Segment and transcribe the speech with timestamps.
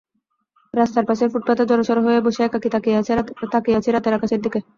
[0.73, 2.97] রাস্তার পাশের ফুটপাতে জড়সড় হয়ে বসে একাকী তাকিয়ে
[3.77, 4.59] আছি রাতের আকাশের দিকে।